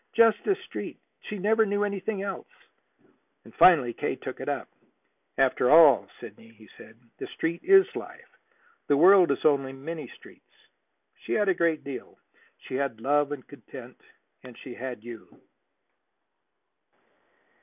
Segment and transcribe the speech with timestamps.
[0.15, 0.97] Just this Street.
[1.29, 2.47] She never knew anything else."
[3.43, 4.15] And finally K.
[4.15, 4.67] took it up.
[5.37, 8.35] "After all, Sidney," he said, "the Street IS life:
[8.87, 10.51] the world is only many streets.
[11.19, 12.17] She had a great deal.
[12.61, 14.01] She had love and content,
[14.41, 15.39] and she had you."